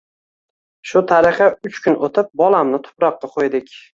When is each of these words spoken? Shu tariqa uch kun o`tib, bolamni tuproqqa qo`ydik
Shu 0.91 1.01
tariqa 1.11 1.49
uch 1.69 1.77
kun 1.85 1.99
o`tib, 2.09 2.33
bolamni 2.43 2.83
tuproqqa 2.87 3.33
qo`ydik 3.37 3.73